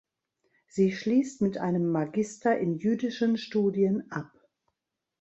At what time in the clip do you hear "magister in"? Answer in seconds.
1.91-2.73